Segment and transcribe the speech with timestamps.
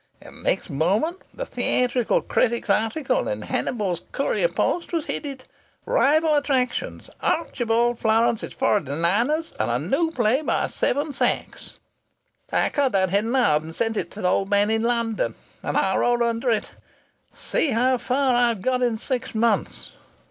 [0.19, 5.43] And the next morning the theatrical critic's article in the Hannibal Courier Post was headed:
[5.85, 7.11] 'Rival attractions.
[7.21, 11.75] Archibald Florance's "Forty Niners" and new play by Seven Sachs.'
[12.51, 15.77] I cut that heading out and sent it to the old man in London, and
[15.77, 16.71] I wrote under it,
[17.31, 19.91] 'See how far I've got in six months.'